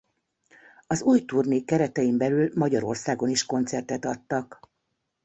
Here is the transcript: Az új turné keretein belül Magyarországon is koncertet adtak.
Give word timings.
Az 0.87 1.01
új 1.01 1.25
turné 1.25 1.61
keretein 1.61 2.17
belül 2.17 2.51
Magyarországon 2.55 3.29
is 3.29 3.45
koncertet 3.45 4.05
adtak. 4.05 4.59